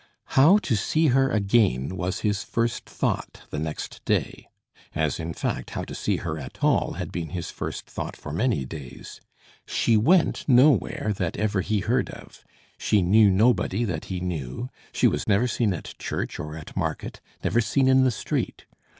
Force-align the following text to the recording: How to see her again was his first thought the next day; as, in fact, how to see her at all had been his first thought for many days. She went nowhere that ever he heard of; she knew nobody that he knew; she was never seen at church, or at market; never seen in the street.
How 0.33 0.57
to 0.57 0.75
see 0.75 1.09
her 1.09 1.29
again 1.29 1.95
was 1.95 2.21
his 2.21 2.43
first 2.43 2.89
thought 2.89 3.43
the 3.51 3.59
next 3.59 4.03
day; 4.03 4.49
as, 4.95 5.19
in 5.19 5.31
fact, 5.31 5.69
how 5.69 5.83
to 5.83 5.93
see 5.93 6.15
her 6.17 6.39
at 6.39 6.63
all 6.63 6.93
had 6.93 7.11
been 7.11 7.29
his 7.29 7.51
first 7.51 7.85
thought 7.85 8.17
for 8.17 8.31
many 8.33 8.65
days. 8.65 9.21
She 9.67 9.97
went 9.97 10.49
nowhere 10.49 11.13
that 11.17 11.37
ever 11.37 11.61
he 11.61 11.81
heard 11.81 12.09
of; 12.09 12.43
she 12.79 13.03
knew 13.03 13.29
nobody 13.29 13.83
that 13.83 14.05
he 14.05 14.19
knew; 14.19 14.71
she 14.91 15.07
was 15.07 15.27
never 15.27 15.47
seen 15.47 15.71
at 15.71 15.93
church, 15.99 16.39
or 16.39 16.57
at 16.57 16.75
market; 16.75 17.21
never 17.43 17.61
seen 17.61 17.87
in 17.87 18.03
the 18.03 18.09
street. 18.09 18.65